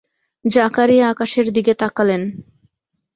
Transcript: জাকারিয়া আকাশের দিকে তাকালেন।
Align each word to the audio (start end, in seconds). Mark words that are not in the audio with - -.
জাকারিয়া 0.45 1.05
আকাশের 1.09 1.47
দিকে 1.51 1.73
তাকালেন। 1.73 2.21